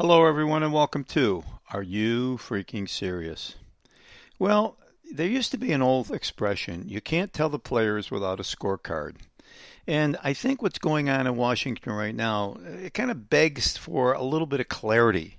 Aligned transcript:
Hello, 0.00 0.26
everyone, 0.26 0.62
and 0.62 0.72
welcome 0.72 1.02
to 1.02 1.42
Are 1.72 1.82
You 1.82 2.36
Freaking 2.36 2.88
Serious? 2.88 3.56
Well, 4.38 4.76
there 5.12 5.26
used 5.26 5.50
to 5.50 5.58
be 5.58 5.72
an 5.72 5.82
old 5.82 6.12
expression 6.12 6.88
you 6.88 7.00
can't 7.00 7.32
tell 7.32 7.48
the 7.48 7.58
players 7.58 8.08
without 8.08 8.38
a 8.38 8.44
scorecard. 8.44 9.16
And 9.88 10.16
I 10.22 10.34
think 10.34 10.62
what's 10.62 10.78
going 10.78 11.10
on 11.10 11.26
in 11.26 11.34
Washington 11.34 11.92
right 11.94 12.14
now, 12.14 12.58
it 12.64 12.94
kind 12.94 13.10
of 13.10 13.28
begs 13.28 13.76
for 13.76 14.12
a 14.12 14.22
little 14.22 14.46
bit 14.46 14.60
of 14.60 14.68
clarity 14.68 15.38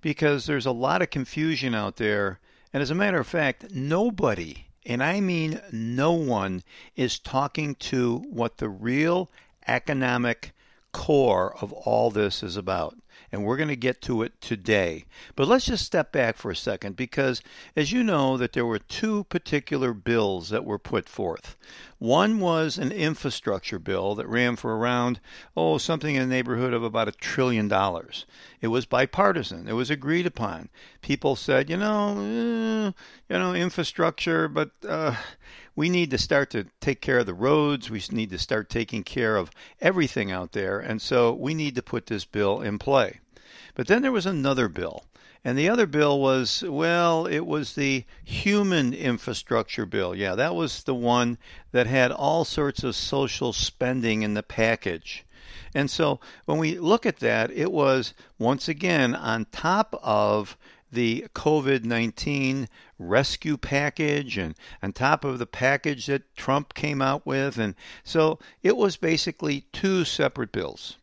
because 0.00 0.46
there's 0.46 0.64
a 0.64 0.72
lot 0.72 1.02
of 1.02 1.10
confusion 1.10 1.74
out 1.74 1.96
there. 1.96 2.40
And 2.72 2.82
as 2.82 2.90
a 2.90 2.94
matter 2.94 3.20
of 3.20 3.26
fact, 3.26 3.74
nobody, 3.74 4.68
and 4.86 5.02
I 5.02 5.20
mean 5.20 5.60
no 5.70 6.12
one, 6.12 6.62
is 6.96 7.18
talking 7.18 7.74
to 7.74 8.24
what 8.30 8.56
the 8.56 8.70
real 8.70 9.30
economic 9.66 10.54
core 10.92 11.54
of 11.60 11.74
all 11.74 12.10
this 12.10 12.42
is 12.42 12.56
about 12.56 12.96
and 13.30 13.44
we're 13.44 13.56
going 13.56 13.68
to 13.68 13.76
get 13.76 14.00
to 14.02 14.22
it 14.22 14.40
today. 14.40 15.04
But 15.36 15.48
let's 15.48 15.66
just 15.66 15.84
step 15.84 16.12
back 16.12 16.36
for 16.36 16.50
a 16.50 16.56
second 16.56 16.96
because 16.96 17.42
as 17.76 17.92
you 17.92 18.02
know 18.02 18.36
that 18.36 18.52
there 18.52 18.66
were 18.66 18.78
two 18.78 19.24
particular 19.24 19.92
bills 19.92 20.48
that 20.50 20.64
were 20.64 20.78
put 20.78 21.08
forth. 21.08 21.56
One 21.98 22.38
was 22.38 22.78
an 22.78 22.92
infrastructure 22.92 23.78
bill 23.78 24.14
that 24.14 24.28
ran 24.28 24.56
for 24.56 24.76
around 24.76 25.20
oh 25.56 25.78
something 25.78 26.14
in 26.14 26.28
the 26.28 26.34
neighborhood 26.34 26.72
of 26.72 26.84
about 26.84 27.08
a 27.08 27.12
trillion 27.12 27.66
dollars. 27.66 28.24
It 28.60 28.68
was 28.68 28.86
bipartisan. 28.86 29.68
It 29.68 29.72
was 29.72 29.90
agreed 29.90 30.26
upon. 30.26 30.68
People 31.02 31.34
said, 31.36 31.68
you 31.68 31.76
know, 31.76 32.18
eh, 32.18 32.92
you 33.28 33.38
know, 33.38 33.54
infrastructure, 33.54 34.48
but 34.48 34.70
uh, 34.86 35.16
we 35.74 35.88
need 35.88 36.10
to 36.10 36.18
start 36.18 36.50
to 36.50 36.66
take 36.80 37.00
care 37.00 37.18
of 37.18 37.26
the 37.26 37.34
roads. 37.34 37.88
We 37.88 38.02
need 38.10 38.30
to 38.30 38.38
start 38.38 38.68
taking 38.68 39.04
care 39.04 39.36
of 39.36 39.50
everything 39.80 40.30
out 40.30 40.52
there. 40.52 40.80
And 40.80 41.00
so 41.00 41.32
we 41.32 41.54
need 41.54 41.74
to 41.76 41.82
put 41.82 42.06
this 42.06 42.24
bill 42.24 42.60
in 42.60 42.78
play. 42.78 43.07
But 43.78 43.86
then 43.86 44.02
there 44.02 44.10
was 44.10 44.26
another 44.26 44.68
bill. 44.68 45.04
And 45.44 45.56
the 45.56 45.68
other 45.68 45.86
bill 45.86 46.18
was, 46.18 46.64
well, 46.66 47.26
it 47.26 47.46
was 47.46 47.76
the 47.76 48.04
human 48.24 48.92
infrastructure 48.92 49.86
bill. 49.86 50.16
Yeah, 50.16 50.34
that 50.34 50.56
was 50.56 50.82
the 50.82 50.96
one 50.96 51.38
that 51.70 51.86
had 51.86 52.10
all 52.10 52.44
sorts 52.44 52.82
of 52.82 52.96
social 52.96 53.52
spending 53.52 54.22
in 54.22 54.34
the 54.34 54.42
package. 54.42 55.24
And 55.76 55.88
so 55.88 56.18
when 56.44 56.58
we 56.58 56.76
look 56.76 57.06
at 57.06 57.20
that, 57.20 57.52
it 57.52 57.70
was 57.70 58.14
once 58.36 58.66
again 58.66 59.14
on 59.14 59.46
top 59.52 59.94
of 60.02 60.58
the 60.90 61.28
COVID 61.36 61.84
19 61.84 62.68
rescue 62.98 63.56
package 63.56 64.36
and 64.36 64.56
on 64.82 64.92
top 64.92 65.24
of 65.24 65.38
the 65.38 65.46
package 65.46 66.06
that 66.06 66.34
Trump 66.34 66.74
came 66.74 67.00
out 67.00 67.24
with. 67.24 67.56
And 67.56 67.76
so 68.02 68.40
it 68.60 68.76
was 68.76 68.96
basically 68.96 69.66
two 69.72 70.04
separate 70.04 70.50
bills. 70.50 70.97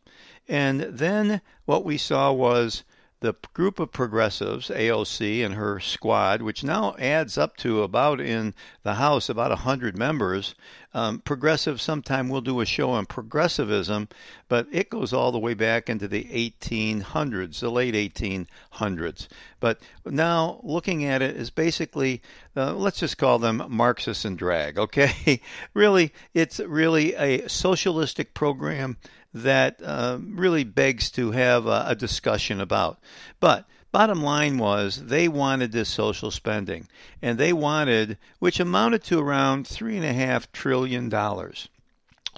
And 0.48 0.80
then 0.82 1.40
what 1.64 1.84
we 1.84 1.98
saw 1.98 2.32
was 2.32 2.84
the 3.20 3.34
group 3.54 3.80
of 3.80 3.90
progressives, 3.92 4.68
AOC 4.68 5.44
and 5.44 5.54
her 5.54 5.80
squad, 5.80 6.42
which 6.42 6.62
now 6.62 6.94
adds 6.98 7.38
up 7.38 7.56
to 7.56 7.82
about 7.82 8.20
in 8.20 8.54
the 8.82 8.94
House 8.94 9.28
about 9.28 9.50
100 9.50 9.96
members. 9.96 10.54
Um, 10.92 11.20
progressive, 11.20 11.80
sometime 11.80 12.28
we'll 12.28 12.40
do 12.40 12.60
a 12.60 12.66
show 12.66 12.90
on 12.90 13.06
progressivism, 13.06 14.08
but 14.48 14.66
it 14.70 14.90
goes 14.90 15.12
all 15.12 15.32
the 15.32 15.38
way 15.38 15.54
back 15.54 15.88
into 15.88 16.08
the 16.08 16.24
1800s, 16.24 17.60
the 17.60 17.70
late 17.70 17.94
1800s. 17.94 19.28
But 19.60 19.80
now 20.04 20.60
looking 20.62 21.04
at 21.04 21.22
it 21.22 21.36
is 21.36 21.50
basically, 21.50 22.22
uh, 22.56 22.74
let's 22.74 23.00
just 23.00 23.18
call 23.18 23.38
them 23.38 23.62
Marxists 23.68 24.24
and 24.24 24.38
drag, 24.38 24.78
okay? 24.78 25.40
really, 25.74 26.12
it's 26.34 26.60
really 26.60 27.14
a 27.14 27.48
socialistic 27.48 28.34
program 28.34 28.98
that 29.42 29.80
uh, 29.82 30.18
really 30.20 30.64
begs 30.64 31.10
to 31.12 31.30
have 31.32 31.66
a, 31.66 31.84
a 31.88 31.94
discussion 31.94 32.60
about. 32.60 32.98
But 33.40 33.66
bottom 33.92 34.22
line 34.22 34.58
was 34.58 35.06
they 35.06 35.28
wanted 35.28 35.72
this 35.72 35.88
social 35.88 36.30
spending, 36.30 36.88
and 37.20 37.38
they 37.38 37.52
wanted, 37.52 38.18
which 38.38 38.60
amounted 38.60 39.04
to 39.04 39.18
around 39.18 39.66
three 39.66 39.96
and 39.96 40.06
a 40.06 40.12
half 40.12 40.50
trillion 40.52 41.08
dollars. 41.08 41.68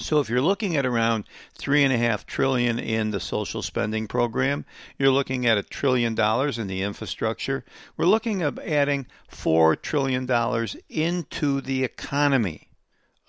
So 0.01 0.21
if 0.21 0.29
you're 0.29 0.41
looking 0.41 0.77
at 0.77 0.87
around 0.87 1.25
three 1.55 1.83
and 1.83 1.93
a 1.93 1.99
half 1.99 2.25
trillion 2.25 2.79
in 2.79 3.11
the 3.11 3.19
social 3.19 3.63
spending 3.63 4.07
program, 4.07 4.65
you're 4.97 5.11
looking 5.11 5.47
at 5.47 5.59
a 5.59 5.63
trillion 5.63 6.15
dollars 6.15 6.59
in 6.59 6.69
the 6.69 6.83
infrastructure. 6.83 7.65
We're 7.97 8.07
looking 8.07 8.43
at 8.43 8.59
adding 8.61 9.07
four 9.29 9.75
trillion 9.75 10.27
dollars 10.27 10.77
into 10.89 11.61
the 11.61 11.83
economy. 11.83 12.69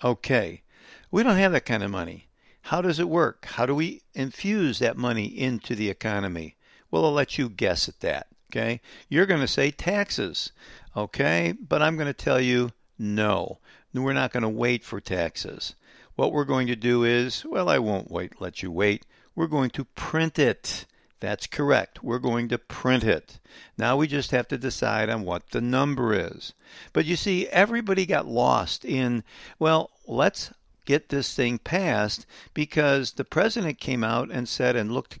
Okay, 0.02 0.62
we 1.10 1.22
don't 1.22 1.36
have 1.36 1.52
that 1.52 1.66
kind 1.66 1.82
of 1.82 1.90
money. 1.90 2.28
How 2.70 2.80
does 2.80 3.00
it 3.00 3.08
work? 3.08 3.46
How 3.46 3.66
do 3.66 3.74
we 3.74 4.02
infuse 4.14 4.78
that 4.78 4.96
money 4.96 5.24
into 5.24 5.74
the 5.74 5.90
economy? 5.90 6.54
Well, 6.88 7.04
I'll 7.04 7.10
let 7.10 7.36
you 7.36 7.48
guess 7.48 7.88
at 7.88 7.98
that. 7.98 8.28
Okay. 8.48 8.80
You're 9.08 9.26
going 9.26 9.40
to 9.40 9.48
say 9.48 9.72
taxes. 9.72 10.52
Okay. 10.96 11.52
But 11.60 11.82
I'm 11.82 11.96
going 11.96 12.06
to 12.06 12.12
tell 12.12 12.40
you 12.40 12.70
no. 12.96 13.58
We're 13.92 14.12
not 14.12 14.32
going 14.32 14.44
to 14.44 14.48
wait 14.48 14.84
for 14.84 15.00
taxes. 15.00 15.74
What 16.14 16.32
we're 16.32 16.44
going 16.44 16.68
to 16.68 16.76
do 16.76 17.02
is, 17.02 17.44
well, 17.44 17.68
I 17.68 17.80
won't 17.80 18.08
wait, 18.08 18.40
let 18.40 18.62
you 18.62 18.70
wait. 18.70 19.04
We're 19.34 19.48
going 19.48 19.70
to 19.70 19.84
print 19.84 20.38
it. 20.38 20.86
That's 21.18 21.48
correct. 21.48 22.04
We're 22.04 22.20
going 22.20 22.48
to 22.50 22.58
print 22.58 23.02
it. 23.02 23.40
Now 23.76 23.96
we 23.96 24.06
just 24.06 24.30
have 24.30 24.46
to 24.46 24.56
decide 24.56 25.10
on 25.10 25.24
what 25.24 25.50
the 25.50 25.60
number 25.60 26.14
is. 26.14 26.54
But 26.92 27.04
you 27.04 27.16
see, 27.16 27.48
everybody 27.48 28.06
got 28.06 28.28
lost 28.28 28.84
in, 28.84 29.24
well, 29.58 29.90
let's 30.06 30.52
get 30.84 31.08
this 31.08 31.34
thing 31.34 31.58
passed 31.58 32.26
because 32.54 33.12
the 33.12 33.24
president 33.24 33.78
came 33.78 34.04
out 34.04 34.30
and 34.30 34.48
said 34.48 34.76
and 34.76 34.92
looked 34.92 35.18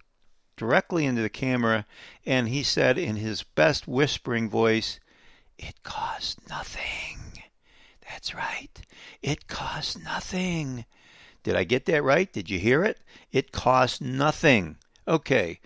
directly 0.56 1.06
into 1.06 1.22
the 1.22 1.30
camera 1.30 1.86
and 2.26 2.48
he 2.48 2.62
said 2.62 2.98
in 2.98 3.16
his 3.16 3.42
best 3.42 3.88
whispering 3.88 4.48
voice, 4.48 5.00
It 5.58 5.82
costs 5.82 6.36
nothing. 6.48 7.42
That's 8.08 8.34
right. 8.34 8.80
It 9.22 9.48
costs 9.48 9.96
nothing. 9.96 10.84
Did 11.42 11.56
I 11.56 11.64
get 11.64 11.86
that 11.86 12.02
right? 12.02 12.30
Did 12.30 12.50
you 12.50 12.58
hear 12.58 12.84
it? 12.84 12.98
It 13.32 13.52
costs 13.52 14.00
nothing. 14.00 14.76
Okay. 15.08 15.60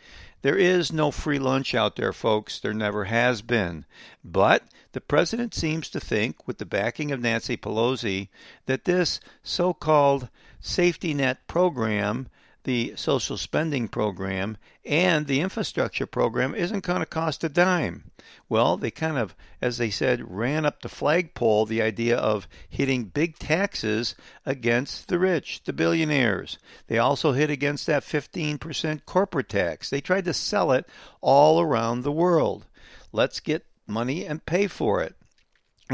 There 0.45 0.59
is 0.59 0.93
no 0.93 1.11
free 1.11 1.39
lunch 1.39 1.75
out 1.75 1.97
there, 1.97 2.13
folks. 2.13 2.61
There 2.61 2.75
never 2.75 3.05
has 3.07 3.41
been. 3.41 3.87
But 4.23 4.65
the 4.93 5.01
president 5.01 5.55
seems 5.55 5.89
to 5.89 5.99
think, 5.99 6.47
with 6.47 6.59
the 6.59 6.67
backing 6.67 7.11
of 7.11 7.23
Nancy 7.23 7.57
Pelosi, 7.57 8.29
that 8.67 8.85
this 8.85 9.21
so 9.43 9.73
called 9.73 10.29
safety 10.61 11.15
net 11.15 11.47
program 11.47 12.29
the 12.65 12.95
social 12.97 13.37
spending 13.37 13.89
program 13.89 14.57
and 14.85 15.27
the 15.27 15.41
infrastructure 15.41 16.07
program 16.07 16.55
isn't 16.55 16.85
going 16.85 17.01
to 17.01 17.07
cost 17.07 17.45
a 17.45 17.49
dime. 17.49 18.11
Well, 18.49 18.77
they 18.77 18.91
kind 18.91 19.19
of, 19.19 19.35
as 19.61 19.79
they 19.79 19.91
said, 19.91 20.31
ran 20.35 20.67
up 20.67 20.83
the 20.83 20.89
flagpole 20.89 21.67
the 21.67 21.83
idea 21.83 22.17
of 22.17 22.49
hitting 22.69 23.05
big 23.05 23.39
taxes 23.39 24.15
against 24.45 25.09
the 25.09 25.19
rich, 25.19 25.63
the 25.65 25.73
billionaires. 25.73 26.59
They 26.87 26.99
also 26.99 27.33
hit 27.33 27.51
against 27.51 27.87
that 27.87 28.03
15% 28.03 29.05
corporate 29.05 29.49
tax. 29.49 29.91
They 29.91 30.01
tried 30.01 30.25
to 30.25 30.35
sell 30.35 30.73
it 30.73 30.87
all 31.21 31.61
around 31.61 32.03
the 32.03 32.13
world. 32.13 32.67
Let's 33.13 33.41
get 33.41 33.67
money 33.87 34.25
and 34.25 34.45
pay 34.45 34.67
for 34.67 35.03
it. 35.03 35.15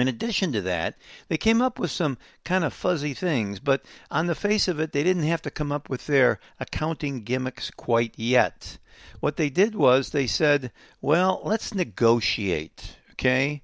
In 0.01 0.09
addition 0.09 0.51
to 0.53 0.61
that, 0.63 0.97
they 1.29 1.37
came 1.37 1.61
up 1.61 1.79
with 1.79 1.91
some 1.91 2.19
kind 2.45 2.65
of 2.65 2.73
fuzzy 2.73 3.15
things, 3.15 3.61
but 3.61 3.85
on 4.11 4.27
the 4.27 4.35
face 4.35 4.67
of 4.67 4.81
it, 4.81 4.93
they 4.93 5.05
didn't 5.05 5.25
have 5.25 5.43
to 5.43 5.51
come 5.51 5.71
up 5.71 5.91
with 5.91 6.07
their 6.07 6.41
accounting 6.59 7.23
gimmicks 7.23 7.71
quite 7.71 8.15
yet. 8.17 8.79
What 9.21 9.37
they 9.37 9.51
did 9.51 9.75
was 9.75 10.11
they 10.11 10.27
said, 10.27 10.73
well, 11.01 11.41
let's 11.45 11.75
negotiate, 11.75 12.97
okay? 13.13 13.63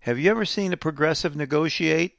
Have 0.00 0.18
you 0.18 0.30
ever 0.30 0.44
seen 0.44 0.72
a 0.72 0.76
progressive 0.76 1.34
negotiate? 1.34 2.18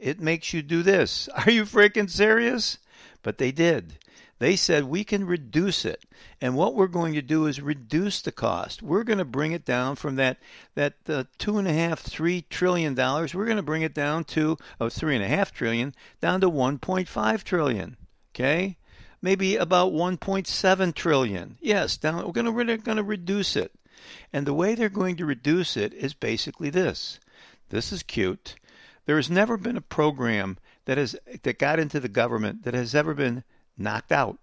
It 0.00 0.20
makes 0.20 0.52
you 0.52 0.62
do 0.62 0.82
this. 0.82 1.28
Are 1.46 1.50
you 1.50 1.64
freaking 1.64 2.08
serious? 2.08 2.78
But 3.22 3.38
they 3.38 3.52
did. 3.52 3.98
They 4.38 4.54
said 4.54 4.84
we 4.84 5.02
can 5.02 5.26
reduce 5.26 5.84
it. 5.84 6.04
And 6.40 6.54
what 6.54 6.74
we're 6.74 6.86
going 6.86 7.14
to 7.14 7.22
do 7.22 7.46
is 7.46 7.60
reduce 7.60 8.20
the 8.20 8.30
cost. 8.30 8.82
We're 8.82 9.02
going 9.02 9.18
to 9.18 9.24
bring 9.24 9.50
it 9.52 9.64
down 9.64 9.96
from 9.96 10.16
that 10.16 10.38
that 10.74 10.94
uh, 11.08 11.24
two 11.38 11.58
and 11.58 11.66
a 11.66 11.72
half, 11.72 12.00
three 12.00 12.42
trillion 12.42 12.94
dollars. 12.94 13.34
We're 13.34 13.46
going 13.46 13.56
to 13.56 13.62
bring 13.62 13.82
it 13.82 13.94
down 13.94 14.24
to 14.24 14.56
oh, 14.80 14.88
three 14.88 15.16
and 15.16 15.24
a 15.24 15.28
half 15.28 15.52
trillion, 15.52 15.94
down 16.20 16.40
to 16.42 16.50
1.5 16.50 17.42
trillion. 17.42 17.96
Okay, 18.32 18.76
maybe 19.20 19.56
about 19.56 19.92
1.7 19.92 20.94
trillion. 20.94 21.58
Yes, 21.60 21.96
down. 21.96 22.24
We're 22.24 22.32
going 22.32 22.46
to 22.46 22.52
we're 22.52 22.76
going 22.76 22.96
to 22.96 23.02
reduce 23.02 23.56
it. 23.56 23.72
And 24.32 24.46
the 24.46 24.54
way 24.54 24.76
they're 24.76 24.88
going 24.88 25.16
to 25.16 25.26
reduce 25.26 25.76
it 25.76 25.92
is 25.92 26.14
basically 26.14 26.70
this. 26.70 27.18
This 27.70 27.92
is 27.92 28.04
cute. 28.04 28.54
There 29.08 29.16
has 29.16 29.30
never 29.30 29.56
been 29.56 29.78
a 29.78 29.80
program 29.80 30.58
that 30.84 30.98
has 30.98 31.16
that 31.42 31.58
got 31.58 31.78
into 31.78 31.98
the 31.98 32.10
government 32.10 32.64
that 32.64 32.74
has 32.74 32.94
ever 32.94 33.14
been 33.14 33.42
knocked 33.78 34.12
out. 34.12 34.38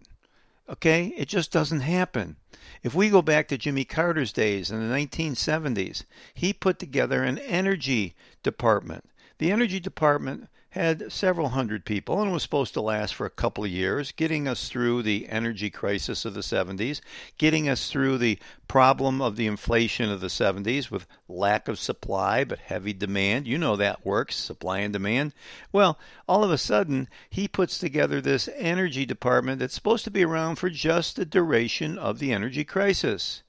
Okay? 0.68 1.14
It 1.16 1.28
just 1.28 1.52
doesn't 1.52 1.82
happen. 1.82 2.38
If 2.82 2.96
we 2.96 3.12
go 3.12 3.22
back 3.22 3.48
to 3.50 3.60
Jimmy 3.60 3.86
Carter's 3.86 4.34
days 4.34 4.72
in 4.72 4.80
the 4.80 4.92
1970s, 4.92 6.06
he 6.34 6.52
put 6.52 6.80
together 6.80 7.24
an 7.24 7.38
energy 7.38 8.16
department. 8.42 9.08
The 9.38 9.52
energy 9.52 9.80
department 9.80 10.50
had 10.76 11.10
several 11.10 11.48
hundred 11.50 11.86
people 11.86 12.22
and 12.22 12.34
was 12.34 12.44
supposed 12.44 12.74
to 12.74 12.82
last 12.82 13.16
for 13.16 13.26
a 13.26 13.30
couple 13.30 13.64
of 13.64 13.70
years, 13.70 14.12
getting 14.12 14.46
us 14.46 14.68
through 14.68 15.02
the 15.02 15.26
energy 15.30 15.70
crisis 15.70 16.26
of 16.26 16.34
the 16.34 16.42
70s, 16.42 17.00
getting 17.38 17.70
us 17.70 17.90
through 17.90 18.18
the 18.18 18.38
problem 18.68 19.22
of 19.22 19.38
the 19.38 19.48
inflation 19.48 20.12
of 20.12 20.20
the 20.20 20.28
70s 20.28 20.92
with 20.92 21.08
lack 21.30 21.70
of 21.70 21.80
supply 21.80 22.44
but 22.44 22.60
heavy 22.60 22.92
demand. 22.92 23.48
You 23.48 23.58
know 23.58 23.78
that 23.78 24.06
works, 24.06 24.36
supply 24.36 24.80
and 24.80 24.92
demand. 24.92 25.34
Well, 25.72 25.98
all 26.28 26.44
of 26.44 26.52
a 26.52 26.58
sudden, 26.58 27.08
he 27.30 27.48
puts 27.48 27.80
together 27.80 28.20
this 28.20 28.50
energy 28.58 29.06
department 29.06 29.60
that's 29.60 29.76
supposed 29.76 30.04
to 30.04 30.12
be 30.12 30.26
around 30.26 30.58
for 30.58 30.70
just 30.70 31.16
the 31.16 31.24
duration 31.24 31.98
of 31.98 32.20
the 32.20 32.34
energy 32.34 32.66
crisis. 32.66 33.44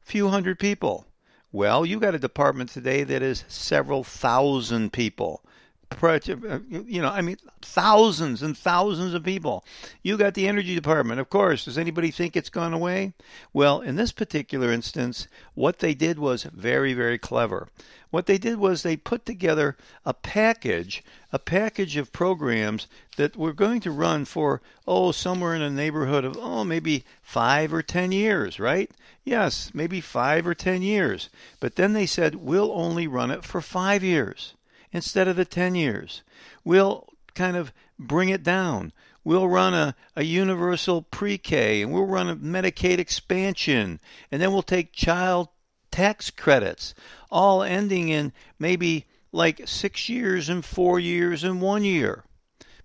Few 0.00 0.28
hundred 0.28 0.58
people. 0.58 1.04
Well, 1.52 1.84
you 1.84 2.00
got 2.00 2.14
a 2.14 2.18
department 2.18 2.70
today 2.70 3.04
that 3.04 3.20
is 3.20 3.44
several 3.48 4.02
thousand 4.02 4.94
people 4.94 5.42
you 6.68 7.00
know, 7.00 7.08
I 7.08 7.20
mean, 7.20 7.36
thousands 7.62 8.42
and 8.42 8.56
thousands 8.56 9.14
of 9.14 9.24
people. 9.24 9.64
You 10.02 10.16
got 10.16 10.34
the 10.34 10.48
energy 10.48 10.74
department, 10.74 11.20
of 11.20 11.30
course. 11.30 11.64
Does 11.64 11.78
anybody 11.78 12.10
think 12.10 12.36
it's 12.36 12.50
gone 12.50 12.72
away? 12.72 13.14
Well, 13.52 13.80
in 13.80 13.96
this 13.96 14.12
particular 14.12 14.70
instance, 14.70 15.28
what 15.54 15.78
they 15.78 15.94
did 15.94 16.18
was 16.18 16.44
very, 16.44 16.94
very 16.94 17.18
clever. 17.18 17.68
What 18.10 18.26
they 18.26 18.38
did 18.38 18.58
was 18.58 18.82
they 18.82 18.96
put 18.96 19.26
together 19.26 19.76
a 20.04 20.14
package, 20.14 21.02
a 21.32 21.38
package 21.38 21.96
of 21.96 22.12
programs 22.12 22.86
that 23.16 23.36
were 23.36 23.52
going 23.52 23.80
to 23.80 23.90
run 23.90 24.24
for, 24.24 24.62
oh, 24.86 25.10
somewhere 25.10 25.54
in 25.54 25.62
the 25.62 25.70
neighborhood 25.70 26.24
of, 26.24 26.36
oh, 26.36 26.64
maybe 26.64 27.04
five 27.22 27.72
or 27.72 27.82
ten 27.82 28.12
years, 28.12 28.60
right? 28.60 28.90
Yes, 29.24 29.70
maybe 29.74 30.00
five 30.00 30.46
or 30.46 30.54
ten 30.54 30.82
years. 30.82 31.28
But 31.60 31.76
then 31.76 31.92
they 31.92 32.06
said, 32.06 32.36
we'll 32.36 32.72
only 32.72 33.06
run 33.06 33.30
it 33.30 33.44
for 33.44 33.60
five 33.60 34.04
years 34.04 34.54
instead 34.94 35.28
of 35.28 35.36
the 35.36 35.44
10 35.44 35.74
years. 35.74 36.22
We'll 36.64 37.08
kind 37.34 37.56
of 37.56 37.72
bring 37.98 38.30
it 38.30 38.42
down. 38.42 38.92
We'll 39.24 39.48
run 39.48 39.74
a, 39.74 39.96
a 40.14 40.22
universal 40.22 41.02
pre 41.02 41.36
K 41.36 41.82
and 41.82 41.92
we'll 41.92 42.06
run 42.06 42.28
a 42.28 42.36
Medicaid 42.36 42.98
expansion 42.98 44.00
and 44.30 44.40
then 44.40 44.52
we'll 44.52 44.62
take 44.62 44.92
child 44.92 45.48
tax 45.90 46.30
credits, 46.30 46.94
all 47.30 47.62
ending 47.62 48.08
in 48.08 48.32
maybe 48.58 49.06
like 49.32 49.62
six 49.66 50.08
years 50.08 50.48
and 50.48 50.64
four 50.64 51.00
years 51.00 51.42
and 51.42 51.60
one 51.60 51.84
year. 51.84 52.24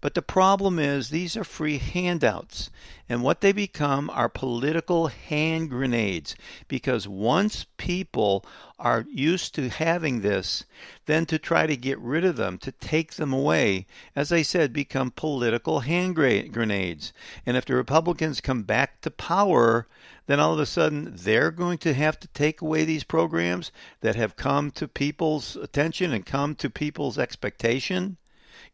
But 0.02 0.14
the 0.14 0.22
problem 0.22 0.80
is 0.80 1.10
these 1.10 1.36
are 1.36 1.44
free 1.44 1.78
handouts, 1.78 2.70
and 3.10 3.22
what 3.22 3.42
they 3.42 3.52
become 3.52 4.10
are 4.10 4.30
political 4.30 5.08
hand 5.08 5.70
grenades 5.70 6.36
because 6.70 7.06
once 7.06 7.66
people 7.76 8.46
are 8.80 9.06
used 9.12 9.54
to 9.56 9.68
having 9.68 10.22
this, 10.22 10.64
then 11.06 11.26
to 11.26 11.38
try 11.38 11.68
to 11.68 11.76
get 11.76 12.00
rid 12.00 12.24
of 12.24 12.38
them, 12.38 12.58
to 12.60 12.72
take 12.72 13.16
them 13.16 13.34
away, 13.34 13.88
as 14.16 14.32
I 14.32 14.42
said, 14.42 14.72
become 14.72 15.12
political 15.12 15.82
hand 15.82 16.16
grenades. 16.16 17.12
And 17.46 17.58
if 17.58 17.66
the 17.66 17.76
Republicans 17.76 18.40
come 18.40 18.64
back 18.64 19.02
to 19.02 19.12
power, 19.12 19.86
then 20.28 20.40
all 20.40 20.54
of 20.54 20.60
a 20.60 20.66
sudden 20.66 21.12
they're 21.14 21.52
going 21.52 21.78
to 21.80 21.94
have 21.94 22.18
to 22.22 22.28
take 22.30 22.62
away 22.62 22.86
these 22.86 23.04
programs 23.04 23.70
that 24.00 24.16
have 24.16 24.38
come 24.38 24.72
to 24.72 24.88
people's 24.88 25.58
attention 25.58 26.14
and 26.14 26.26
come 26.26 26.56
to 26.56 26.70
people's 26.70 27.20
expectation 27.20 28.16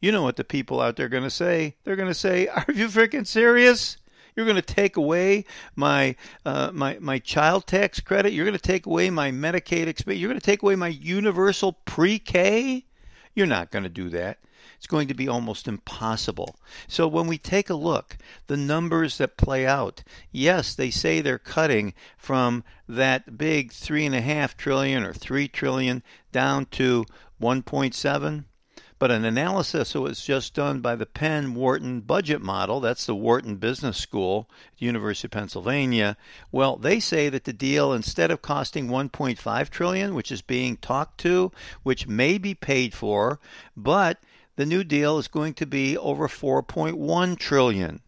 you 0.05 0.11
know 0.11 0.21
what 0.21 0.35
the 0.35 0.43
people 0.43 0.81
out 0.81 0.97
there 0.97 1.07
are 1.07 1.09
going 1.09 1.23
to 1.23 1.31
say? 1.31 1.75
They're 1.83 1.95
going 1.95 2.09
to 2.09 2.13
say, 2.13 2.47
"Are 2.55 2.65
you 2.71 2.89
freaking 2.89 3.25
serious? 3.25 3.97
You're 4.35 4.45
going 4.45 4.55
to 4.55 4.61
take 4.61 4.97
away 4.97 5.45
my 5.75 6.15
uh, 6.45 6.69
my 6.71 6.99
my 6.99 7.17
child 7.17 7.65
tax 7.65 7.99
credit. 8.01 8.31
You're 8.31 8.45
going 8.45 8.57
to 8.57 8.61
take 8.61 8.85
away 8.85 9.09
my 9.09 9.31
Medicaid 9.31 9.87
expense. 9.87 10.19
You're 10.19 10.29
going 10.29 10.39
to 10.39 10.45
take 10.45 10.61
away 10.61 10.75
my 10.75 10.89
universal 10.89 11.73
pre-K. 11.73 12.85
You're 13.33 13.47
not 13.47 13.71
going 13.71 13.81
to 13.81 13.89
do 13.89 14.09
that." 14.09 14.37
It's 14.77 14.87
going 14.87 15.07
to 15.07 15.13
be 15.15 15.27
almost 15.27 15.67
impossible. 15.67 16.59
So 16.87 17.07
when 17.07 17.25
we 17.25 17.39
take 17.39 17.71
a 17.71 17.75
look, 17.75 18.17
the 18.45 18.57
numbers 18.57 19.17
that 19.17 19.37
play 19.37 19.65
out, 19.65 20.03
yes, 20.31 20.75
they 20.75 20.91
say 20.91 21.21
they're 21.21 21.39
cutting 21.39 21.93
from 22.17 22.63
that 22.87 23.37
big 23.37 23.71
three 23.71 24.05
and 24.05 24.13
a 24.13 24.21
half 24.21 24.55
trillion 24.57 25.03
or 25.03 25.13
three 25.13 25.47
trillion 25.47 26.03
down 26.31 26.65
to 26.71 27.05
1.7 27.41 28.43
but 29.05 29.11
an 29.11 29.23
analysis 29.23 29.93
that 29.93 30.01
was 30.01 30.25
just 30.25 30.55
done 30.55 30.81
by 30.81 30.95
the 30.95 31.05
Penn 31.05 31.53
Wharton 31.53 32.01
budget 32.01 32.41
model, 32.41 32.79
that's 32.79 33.05
the 33.05 33.13
Wharton 33.13 33.57
Business 33.57 33.97
School 33.97 34.49
University 34.79 35.27
of 35.27 35.31
Pennsylvania, 35.31 36.17
well, 36.51 36.75
they 36.75 36.99
say 36.99 37.29
that 37.29 37.43
the 37.43 37.53
deal 37.53 37.93
instead 37.93 38.31
of 38.31 38.41
costing 38.41 38.87
1.5 38.87 39.69
trillion, 39.69 40.15
which 40.15 40.31
is 40.31 40.41
being 40.41 40.75
talked 40.77 41.19
to, 41.19 41.51
which 41.83 42.07
may 42.07 42.39
be 42.39 42.55
paid 42.55 42.95
for, 42.95 43.39
but 43.77 44.17
the 44.55 44.65
new 44.65 44.83
deal 44.83 45.19
is 45.19 45.27
going 45.27 45.53
to 45.53 45.67
be 45.67 45.95
over 45.95 46.27
4.1 46.27 47.37
trillion. 47.37 48.01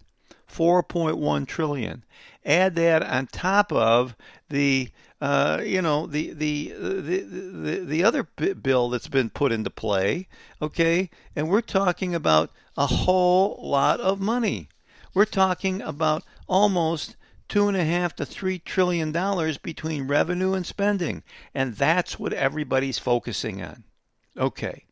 4.1 0.52 1.46
trillion. 1.46 2.04
Add 2.44 2.74
that 2.74 3.04
on 3.04 3.28
top 3.28 3.72
of 3.72 4.16
the 4.50 4.90
uh, 5.19 5.62
you 5.64 5.81
know 5.81 6.06
the, 6.06 6.34
the 6.34 6.74
the 6.78 7.19
the 7.22 7.86
the 7.86 8.04
other 8.04 8.24
bill 8.24 8.90
that's 8.90 9.08
been 9.08 9.30
put 9.30 9.52
into 9.52 9.69
play. 9.69 10.28
Okay, 10.62 11.10
and 11.36 11.50
we're 11.50 11.62
talking 11.62 12.14
about 12.14 12.52
a 12.78 12.88
whole 12.88 13.60
lot 13.62 14.00
of 14.00 14.19
money. 14.19 14.69
We're 15.14 15.25
talking 15.25 15.81
about 15.81 16.24
almost 16.48 17.16
two 17.50 17.68
and 17.68 17.78
a 17.78 17.86
half 17.86 18.16
to 18.18 18.25
three 18.25 18.60
trillion 18.60 19.12
dollars 19.12 19.58
between 19.58 20.08
revenue 20.08 20.54
and 20.54 20.66
spending, 20.66 21.24
and 21.54 21.75
that's 21.75 22.20
what 22.20 22.34
everybody's 22.34 23.00
focusing 23.00 23.62
on. 23.62 23.84
Okay, 24.38 24.84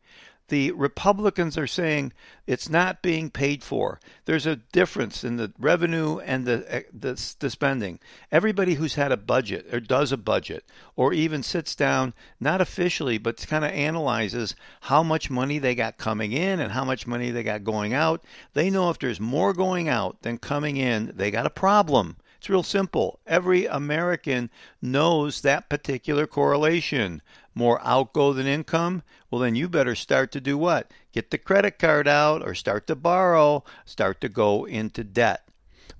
the 0.48 0.70
Republicans 0.72 1.58
are 1.58 1.66
saying 1.66 2.12
it's 2.46 2.68
not 2.68 3.02
being 3.02 3.30
paid 3.30 3.64
for. 3.64 3.98
There's 4.26 4.46
a 4.46 4.56
difference 4.56 5.24
in 5.24 5.36
the 5.36 5.52
revenue 5.58 6.18
and 6.18 6.44
the, 6.44 6.64
eh, 6.68 6.82
the, 6.92 7.34
the 7.40 7.50
spending. 7.50 7.98
Everybody 8.30 8.74
who's 8.74 8.94
had 8.94 9.10
a 9.10 9.16
budget 9.16 9.72
or 9.72 9.80
does 9.80 10.12
a 10.12 10.16
budget 10.16 10.64
or 10.94 11.12
even 11.12 11.42
sits 11.42 11.74
down, 11.74 12.14
not 12.38 12.60
officially, 12.60 13.18
but 13.18 13.44
kind 13.46 13.64
of 13.64 13.72
analyzes 13.72 14.54
how 14.82 15.02
much 15.02 15.30
money 15.30 15.58
they 15.58 15.74
got 15.74 15.98
coming 15.98 16.32
in 16.32 16.60
and 16.60 16.72
how 16.72 16.84
much 16.84 17.06
money 17.06 17.30
they 17.30 17.42
got 17.42 17.64
going 17.64 17.92
out, 17.92 18.24
they 18.54 18.70
know 18.70 18.90
if 18.90 18.98
there's 18.98 19.20
more 19.20 19.52
going 19.52 19.88
out 19.88 20.22
than 20.22 20.38
coming 20.38 20.76
in, 20.76 21.12
they 21.16 21.30
got 21.30 21.46
a 21.46 21.50
problem. 21.50 22.16
It's 22.38 22.50
real 22.50 22.62
simple. 22.62 23.20
Every 23.26 23.66
American 23.66 24.50
knows 24.82 25.40
that 25.40 25.68
particular 25.68 26.26
correlation. 26.26 27.22
More 27.54 27.80
outgo 27.82 28.32
than 28.32 28.46
income? 28.46 29.02
Well, 29.30 29.40
then 29.40 29.54
you 29.54 29.68
better 29.68 29.94
start 29.94 30.32
to 30.32 30.40
do 30.40 30.58
what? 30.58 30.90
Get 31.12 31.30
the 31.30 31.38
credit 31.38 31.78
card 31.78 32.06
out 32.06 32.42
or 32.42 32.54
start 32.54 32.86
to 32.88 32.94
borrow, 32.94 33.64
start 33.84 34.20
to 34.20 34.28
go 34.28 34.64
into 34.66 35.02
debt. 35.02 35.48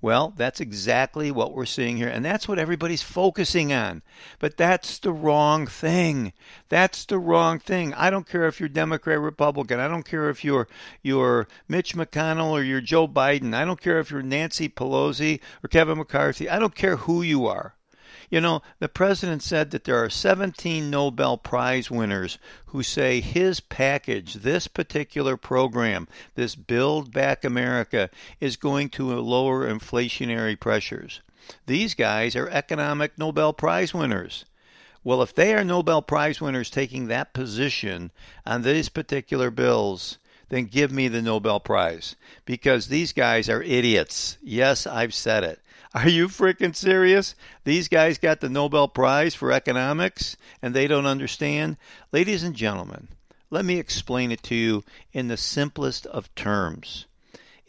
Well, 0.06 0.32
that's 0.36 0.60
exactly 0.60 1.32
what 1.32 1.52
we're 1.52 1.66
seeing 1.66 1.96
here, 1.96 2.06
and 2.06 2.24
that's 2.24 2.46
what 2.46 2.60
everybody's 2.60 3.02
focusing 3.02 3.72
on. 3.72 4.02
But 4.38 4.56
that's 4.56 5.00
the 5.00 5.10
wrong 5.10 5.66
thing. 5.66 6.32
That's 6.68 7.04
the 7.04 7.18
wrong 7.18 7.58
thing. 7.58 7.92
I 7.92 8.08
don't 8.10 8.28
care 8.28 8.46
if 8.46 8.60
you're 8.60 8.68
Democrat, 8.68 9.16
or 9.16 9.20
Republican. 9.20 9.80
I 9.80 9.88
don't 9.88 10.04
care 10.04 10.30
if 10.30 10.44
you're 10.44 10.68
you're 11.02 11.48
Mitch 11.66 11.96
McConnell 11.96 12.52
or 12.52 12.62
you're 12.62 12.80
Joe 12.80 13.08
Biden. 13.08 13.52
I 13.52 13.64
don't 13.64 13.80
care 13.80 13.98
if 13.98 14.12
you're 14.12 14.22
Nancy 14.22 14.68
Pelosi 14.68 15.40
or 15.64 15.68
Kevin 15.68 15.98
McCarthy. 15.98 16.48
I 16.48 16.60
don't 16.60 16.76
care 16.76 16.98
who 16.98 17.22
you 17.22 17.46
are. 17.46 17.74
You 18.28 18.40
know, 18.40 18.62
the 18.80 18.88
president 18.88 19.42
said 19.42 19.70
that 19.70 19.84
there 19.84 20.02
are 20.02 20.10
17 20.10 20.90
Nobel 20.90 21.36
Prize 21.36 21.90
winners 21.90 22.38
who 22.66 22.82
say 22.82 23.20
his 23.20 23.60
package, 23.60 24.34
this 24.34 24.66
particular 24.66 25.36
program, 25.36 26.08
this 26.34 26.56
Build 26.56 27.12
Back 27.12 27.44
America, 27.44 28.10
is 28.40 28.56
going 28.56 28.88
to 28.90 29.14
lower 29.14 29.66
inflationary 29.66 30.58
pressures. 30.58 31.20
These 31.66 31.94
guys 31.94 32.34
are 32.34 32.48
economic 32.48 33.16
Nobel 33.16 33.52
Prize 33.52 33.94
winners. 33.94 34.44
Well, 35.04 35.22
if 35.22 35.32
they 35.32 35.54
are 35.54 35.62
Nobel 35.62 36.02
Prize 36.02 36.40
winners 36.40 36.68
taking 36.68 37.06
that 37.06 37.32
position 37.32 38.10
on 38.44 38.62
these 38.62 38.88
particular 38.88 39.52
bills, 39.52 40.18
then 40.48 40.66
give 40.66 40.92
me 40.92 41.08
the 41.08 41.22
Nobel 41.22 41.60
Prize 41.60 42.16
because 42.44 42.88
these 42.88 43.12
guys 43.12 43.48
are 43.48 43.62
idiots. 43.62 44.38
Yes, 44.42 44.86
I've 44.86 45.14
said 45.14 45.44
it. 45.44 45.60
Are 45.94 46.08
you 46.08 46.28
freaking 46.28 46.76
serious? 46.76 47.34
These 47.64 47.88
guys 47.88 48.18
got 48.18 48.40
the 48.40 48.48
Nobel 48.48 48.86
Prize 48.86 49.34
for 49.34 49.50
economics 49.50 50.36
and 50.60 50.74
they 50.74 50.86
don't 50.86 51.06
understand? 51.06 51.78
Ladies 52.12 52.42
and 52.42 52.54
gentlemen, 52.54 53.08
let 53.50 53.64
me 53.64 53.78
explain 53.78 54.30
it 54.30 54.42
to 54.44 54.54
you 54.54 54.84
in 55.12 55.28
the 55.28 55.36
simplest 55.36 56.06
of 56.06 56.34
terms. 56.34 57.06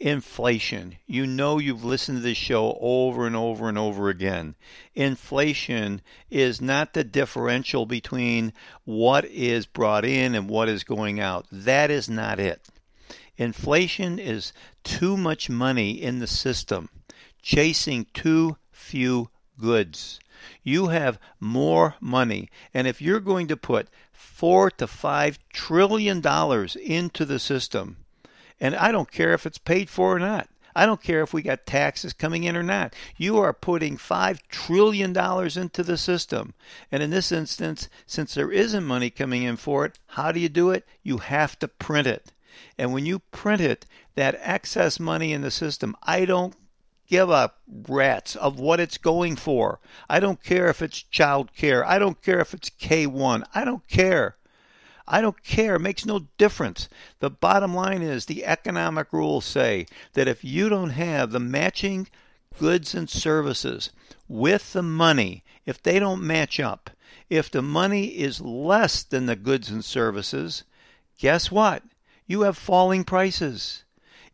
Inflation. 0.00 0.96
You 1.06 1.26
know 1.26 1.58
you've 1.58 1.84
listened 1.84 2.18
to 2.18 2.22
this 2.22 2.36
show 2.36 2.78
over 2.80 3.26
and 3.26 3.34
over 3.34 3.68
and 3.68 3.76
over 3.76 4.08
again. 4.08 4.54
Inflation 4.94 6.02
is 6.30 6.60
not 6.60 6.94
the 6.94 7.04
differential 7.04 7.84
between 7.84 8.52
what 8.84 9.24
is 9.24 9.66
brought 9.66 10.04
in 10.04 10.34
and 10.34 10.48
what 10.48 10.68
is 10.68 10.84
going 10.84 11.18
out. 11.18 11.46
That 11.50 11.90
is 11.90 12.08
not 12.08 12.38
it. 12.38 12.68
Inflation 13.36 14.18
is 14.18 14.52
too 14.84 15.16
much 15.16 15.50
money 15.50 15.90
in 15.90 16.18
the 16.18 16.26
system 16.26 16.88
chasing 17.42 18.06
too 18.12 18.56
few 18.70 19.30
goods. 19.58 20.20
You 20.62 20.88
have 20.88 21.18
more 21.40 21.94
money. 22.00 22.50
And 22.74 22.86
if 22.86 23.00
you're 23.00 23.20
going 23.20 23.48
to 23.48 23.56
put 23.56 23.88
four 24.12 24.70
to 24.72 24.86
five 24.86 25.38
trillion 25.52 26.20
dollars 26.20 26.76
into 26.76 27.24
the 27.24 27.38
system, 27.38 27.96
And 28.60 28.74
I 28.74 28.92
don't 28.92 29.10
care 29.10 29.34
if 29.34 29.46
it's 29.46 29.58
paid 29.58 29.88
for 29.88 30.16
or 30.16 30.18
not. 30.18 30.48
I 30.74 30.86
don't 30.86 31.02
care 31.02 31.22
if 31.22 31.34
we 31.34 31.42
got 31.42 31.66
taxes 31.66 32.12
coming 32.12 32.44
in 32.44 32.56
or 32.56 32.62
not. 32.62 32.94
You 33.16 33.38
are 33.38 33.52
putting 33.52 33.96
$5 33.96 34.40
trillion 34.48 35.10
into 35.10 35.82
the 35.82 35.96
system. 35.96 36.54
And 36.92 37.02
in 37.02 37.10
this 37.10 37.32
instance, 37.32 37.88
since 38.06 38.34
there 38.34 38.52
isn't 38.52 38.84
money 38.84 39.10
coming 39.10 39.42
in 39.42 39.56
for 39.56 39.84
it, 39.84 39.98
how 40.06 40.30
do 40.30 40.38
you 40.38 40.48
do 40.48 40.70
it? 40.70 40.86
You 41.02 41.18
have 41.18 41.58
to 41.58 41.68
print 41.68 42.06
it. 42.06 42.32
And 42.78 42.92
when 42.92 43.06
you 43.06 43.18
print 43.18 43.60
it, 43.60 43.86
that 44.14 44.38
excess 44.40 45.00
money 45.00 45.32
in 45.32 45.42
the 45.42 45.50
system, 45.50 45.96
I 46.02 46.24
don't 46.24 46.54
give 47.08 47.30
a 47.30 47.52
rats 47.88 48.36
of 48.36 48.60
what 48.60 48.78
it's 48.80 48.98
going 48.98 49.34
for. 49.34 49.80
I 50.08 50.20
don't 50.20 50.42
care 50.42 50.68
if 50.68 50.80
it's 50.82 51.02
child 51.02 51.54
care. 51.54 51.84
I 51.84 51.98
don't 51.98 52.22
care 52.22 52.40
if 52.40 52.54
it's 52.54 52.70
K1. 52.70 53.44
I 53.54 53.64
don't 53.64 53.86
care. 53.88 54.36
I 55.10 55.22
don't 55.22 55.42
care. 55.42 55.76
It 55.76 55.80
makes 55.80 56.04
no 56.04 56.26
difference. 56.36 56.88
The 57.20 57.30
bottom 57.30 57.74
line 57.74 58.02
is 58.02 58.26
the 58.26 58.44
economic 58.44 59.10
rules 59.10 59.46
say 59.46 59.86
that 60.12 60.28
if 60.28 60.44
you 60.44 60.68
don't 60.68 60.90
have 60.90 61.30
the 61.30 61.40
matching 61.40 62.08
goods 62.58 62.94
and 62.94 63.08
services 63.08 63.90
with 64.28 64.74
the 64.74 64.82
money, 64.82 65.44
if 65.64 65.82
they 65.82 65.98
don't 65.98 66.22
match 66.22 66.60
up, 66.60 66.90
if 67.30 67.50
the 67.50 67.62
money 67.62 68.06
is 68.06 68.42
less 68.42 69.02
than 69.02 69.24
the 69.24 69.36
goods 69.36 69.70
and 69.70 69.82
services, 69.82 70.64
guess 71.18 71.50
what? 71.50 71.82
You 72.26 72.42
have 72.42 72.58
falling 72.58 73.04
prices. 73.04 73.84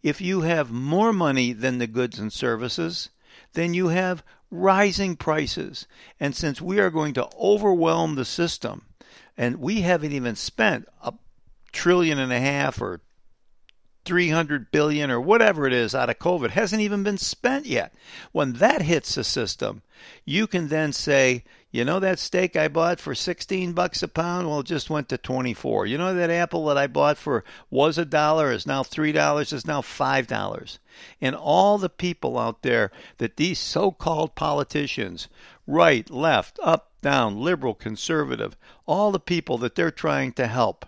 If 0.03 0.21
you 0.21 0.41
have 0.41 0.73
more 0.73 1.13
money 1.13 1.53
than 1.53 1.79
the 1.79 1.87
goods 1.87 2.19
and 2.19 2.33
services, 2.33 3.11
then 3.53 3.75
you 3.75 3.89
have 3.89 4.25
rising 4.51 5.15
prices. 5.15 5.87
And 6.19 6.35
since 6.35 6.61
we 6.61 6.81
are 6.81 6.91
going 6.91 7.15
to 7.15 7.29
overwhelm 7.39 8.17
the 8.17 8.25
system, 8.25 8.87
and 9.37 9.57
we 9.57 9.83
haven't 9.83 10.13
even 10.13 10.37
spent 10.37 10.89
a 11.03 11.13
trillion 11.73 12.19
and 12.19 12.33
a 12.33 12.41
half 12.41 12.81
or 12.81 13.01
300 14.05 14.71
billion 14.71 15.11
or 15.11 15.21
whatever 15.21 15.67
it 15.67 15.73
is 15.73 15.95
out 15.95 16.11
of 16.11 16.19
COVID 16.19 16.51
hasn't 16.51 16.83
even 16.83 17.03
been 17.03 17.19
spent 17.19 17.67
yet. 17.67 17.95
When 18.33 18.55
that 18.55 18.83
hits 18.83 19.15
the 19.15 19.25
system, 19.25 19.83
you 20.25 20.47
can 20.47 20.69
then 20.69 20.93
say, 20.93 21.45
you 21.71 21.85
know 21.85 21.99
that 22.01 22.19
steak 22.19 22.55
I 22.55 22.69
bought 22.69 23.01
for 23.01 23.15
16 23.15 23.73
bucks 23.73 24.03
a 24.03 24.09
pound, 24.09 24.49
well 24.49 24.61
it 24.61 24.67
just 24.67 24.91
went 24.91 25.09
to 25.09 25.19
24. 25.19 25.87
You 25.87 25.99
know 25.99 26.15
that 26.15 26.31
apple 26.31 26.67
that 26.67 26.79
I 26.79 26.87
bought 26.87 27.17
for 27.17 27.45
was 27.71 27.99
a 27.99 28.05
dollar 28.05 28.53
is 28.53 28.67
now 28.67 28.83
$3 28.83 29.53
is 29.53 29.67
now 29.67 29.81
$5. 29.81 30.79
And 31.21 31.35
all 31.35 31.79
the 31.79 31.89
people 31.89 32.39
out 32.39 32.63
there 32.63 32.93
that 33.19 33.37
these 33.37 33.59
so-called 33.59 34.35
politicians, 34.35 35.29
right, 35.67 36.09
left, 36.11 36.61
up, 36.63 36.93
down, 37.05 37.39
liberal, 37.39 37.75
conservative, 37.75 38.57
all 38.87 39.13
the 39.13 39.21
people 39.21 39.59
that 39.59 39.75
they're 39.75 39.91
trying 39.91 40.33
to 40.33 40.47
help, 40.47 40.87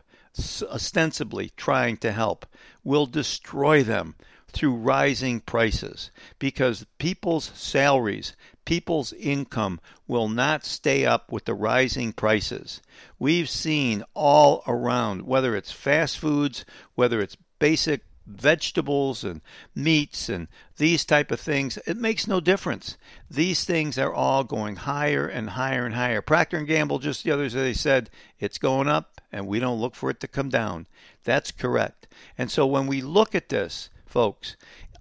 ostensibly 0.62 1.50
trying 1.58 1.98
to 1.98 2.10
help, 2.10 2.46
will 2.82 3.04
destroy 3.04 3.82
them 3.82 4.14
through 4.48 4.74
rising 4.74 5.40
prices 5.40 6.10
because 6.38 6.86
people's 6.96 7.52
salaries, 7.54 8.34
people's 8.64 9.12
income 9.12 9.78
will 10.08 10.30
not 10.30 10.64
stay 10.64 11.04
up 11.04 11.30
with 11.30 11.44
the 11.44 11.52
rising 11.52 12.14
prices. 12.14 12.80
We've 13.18 13.50
seen 13.50 14.02
all 14.14 14.62
around, 14.66 15.26
whether 15.26 15.54
it's 15.54 15.70
fast 15.70 16.18
foods, 16.18 16.64
whether 16.94 17.20
it's 17.20 17.36
basic 17.58 18.00
vegetables 18.26 19.22
and 19.22 19.40
meats 19.74 20.28
and 20.28 20.48
these 20.78 21.04
type 21.04 21.30
of 21.30 21.40
things 21.40 21.78
it 21.86 21.96
makes 21.96 22.26
no 22.26 22.40
difference. 22.40 22.96
These 23.30 23.64
things 23.64 23.98
are 23.98 24.12
all 24.12 24.44
going 24.44 24.76
higher 24.76 25.26
and 25.26 25.50
higher 25.50 25.86
and 25.86 25.94
higher. 25.94 26.20
Procter 26.20 26.58
and 26.58 26.66
gamble 26.66 26.98
just 26.98 27.24
the 27.24 27.30
other 27.30 27.48
day 27.48 27.72
said 27.72 28.10
it's 28.38 28.58
going 28.58 28.88
up 28.88 29.20
and 29.32 29.46
we 29.46 29.60
don't 29.60 29.80
look 29.80 29.94
for 29.94 30.10
it 30.10 30.20
to 30.20 30.28
come 30.28 30.48
down. 30.48 30.86
That's 31.24 31.52
correct. 31.52 32.08
And 32.36 32.50
so 32.50 32.66
when 32.66 32.86
we 32.86 33.00
look 33.00 33.34
at 33.34 33.48
this 33.48 33.90
folks 34.06 34.56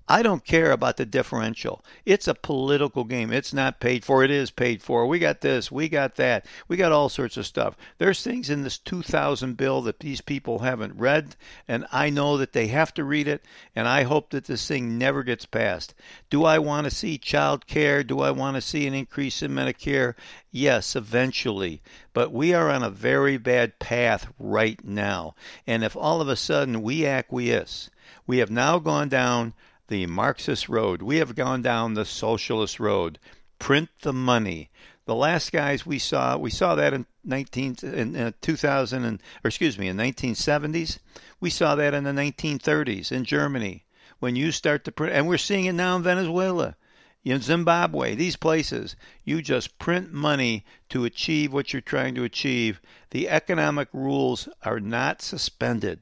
I 0.07 0.21
don't 0.21 0.45
care 0.45 0.71
about 0.71 0.97
the 0.97 1.05
differential. 1.05 1.83
It's 2.05 2.27
a 2.27 2.35
political 2.35 3.05
game. 3.05 3.33
It's 3.33 3.53
not 3.55 3.79
paid 3.79 4.05
for. 4.05 4.23
It 4.23 4.29
is 4.29 4.51
paid 4.51 4.83
for. 4.83 5.07
We 5.07 5.17
got 5.17 5.41
this. 5.41 5.71
We 5.71 5.89
got 5.89 6.15
that. 6.17 6.45
We 6.67 6.77
got 6.77 6.91
all 6.91 7.09
sorts 7.09 7.37
of 7.37 7.47
stuff. 7.47 7.75
There's 7.97 8.21
things 8.21 8.51
in 8.51 8.61
this 8.61 8.77
2000 8.77 9.57
bill 9.57 9.81
that 9.81 10.01
these 10.01 10.21
people 10.21 10.59
haven't 10.59 10.99
read, 10.99 11.35
and 11.67 11.87
I 11.91 12.11
know 12.11 12.37
that 12.37 12.53
they 12.53 12.67
have 12.67 12.93
to 12.93 13.03
read 13.03 13.27
it, 13.27 13.43
and 13.75 13.87
I 13.87 14.03
hope 14.03 14.29
that 14.29 14.45
this 14.45 14.67
thing 14.67 14.99
never 14.99 15.23
gets 15.23 15.47
passed. 15.47 15.95
Do 16.29 16.43
I 16.43 16.59
want 16.59 16.85
to 16.85 16.91
see 16.91 17.17
child 17.17 17.65
care? 17.65 18.03
Do 18.03 18.19
I 18.19 18.29
want 18.29 18.55
to 18.55 18.61
see 18.61 18.85
an 18.85 18.93
increase 18.93 19.41
in 19.41 19.55
Medicare? 19.55 20.13
Yes, 20.51 20.95
eventually. 20.95 21.81
But 22.13 22.31
we 22.31 22.53
are 22.53 22.69
on 22.69 22.83
a 22.83 22.91
very 22.91 23.37
bad 23.37 23.79
path 23.79 24.31
right 24.37 24.83
now. 24.85 25.33
And 25.65 25.83
if 25.83 25.95
all 25.95 26.21
of 26.21 26.29
a 26.29 26.35
sudden 26.35 26.83
we 26.83 27.07
acquiesce, 27.07 27.89
we 28.27 28.37
have 28.37 28.51
now 28.51 28.77
gone 28.77 29.09
down 29.09 29.53
the 29.87 30.05
Marxist 30.07 30.67
road. 30.67 31.01
We 31.01 31.17
have 31.17 31.35
gone 31.35 31.61
down 31.61 31.93
the 31.93 32.05
socialist 32.05 32.79
road. 32.79 33.19
Print 33.59 33.89
the 34.01 34.13
money. 34.13 34.69
The 35.05 35.15
last 35.15 35.51
guys 35.51 35.85
we 35.85 35.99
saw, 35.99 36.37
we 36.37 36.49
saw 36.49 36.73
that 36.75 36.93
in 36.93 37.05
19 37.23 37.77
in 37.83 38.15
uh, 38.15 38.31
2000 38.41 39.05
and 39.05 39.21
or 39.43 39.49
excuse 39.49 39.77
me, 39.77 39.87
in 39.87 39.97
1970s. 39.97 40.97
We 41.39 41.49
saw 41.49 41.75
that 41.75 41.93
in 41.93 42.03
the 42.03 42.11
1930s 42.11 43.11
in 43.11 43.23
Germany 43.23 43.85
when 44.19 44.35
you 44.35 44.51
start 44.51 44.83
to 44.85 44.91
print, 44.91 45.13
and 45.13 45.27
we're 45.27 45.37
seeing 45.37 45.65
it 45.65 45.73
now 45.73 45.95
in 45.95 46.03
Venezuela, 46.03 46.75
in 47.23 47.41
Zimbabwe, 47.41 48.15
these 48.15 48.35
places. 48.35 48.95
You 49.23 49.41
just 49.41 49.77
print 49.77 50.11
money 50.11 50.65
to 50.89 51.05
achieve 51.05 51.53
what 51.53 51.73
you're 51.73 51.81
trying 51.81 52.15
to 52.15 52.23
achieve. 52.23 52.81
The 53.11 53.29
economic 53.29 53.89
rules 53.93 54.49
are 54.63 54.79
not 54.79 55.21
suspended. 55.21 55.99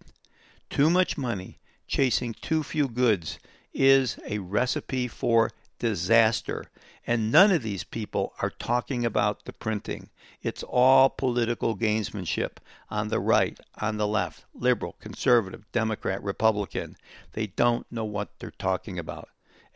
Too 0.69 0.89
much 0.89 1.17
money 1.17 1.59
chasing 1.87 2.33
too 2.33 2.63
few 2.63 2.87
goods 2.87 3.39
is 3.73 4.17
a 4.27 4.39
recipe 4.39 5.07
for 5.07 5.51
disaster. 5.79 6.65
And 7.05 7.31
none 7.31 7.51
of 7.51 7.63
these 7.63 7.83
people 7.83 8.33
are 8.41 8.49
talking 8.49 9.05
about 9.05 9.43
the 9.45 9.53
printing. 9.53 10.09
It's 10.41 10.63
all 10.63 11.09
political 11.09 11.75
gamesmanship 11.75 12.57
on 12.89 13.09
the 13.09 13.19
right, 13.19 13.59
on 13.81 13.97
the 13.97 14.07
left, 14.07 14.45
liberal, 14.53 14.95
conservative, 14.99 15.69
Democrat, 15.71 16.23
Republican. 16.23 16.95
They 17.33 17.47
don't 17.47 17.85
know 17.91 18.05
what 18.05 18.39
they're 18.39 18.51
talking 18.51 18.97
about. 18.97 19.29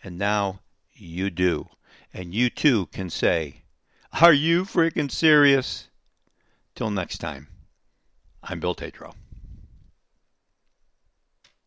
And 0.04 0.18
now 0.18 0.62
you 0.94 1.30
do. 1.30 1.68
And 2.13 2.34
you 2.34 2.50
too 2.50 2.88
can 2.88 3.10
say, 3.10 3.63
Are 4.22 4.34
you 4.34 4.63
freaking 4.63 5.12
serious? 5.12 5.89
Till 6.75 6.92
next 6.92 7.18
time, 7.18 7.48
I'm 8.44 8.60
Bill 8.60 8.75
Tatro. 8.75 9.13